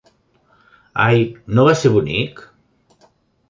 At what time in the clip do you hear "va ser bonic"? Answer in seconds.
1.69-2.45